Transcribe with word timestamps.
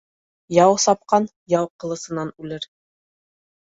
Яу 0.63 0.73
сапҡан 0.85 1.29
яу 1.55 1.71
ҡылысынан 1.85 2.37
үлер. 2.45 2.71